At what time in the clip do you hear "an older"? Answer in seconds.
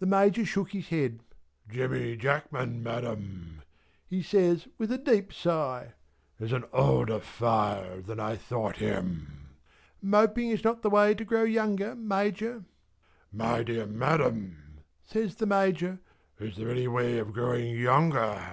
6.52-7.20